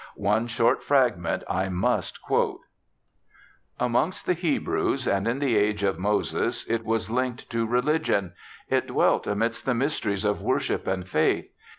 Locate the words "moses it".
5.99-6.83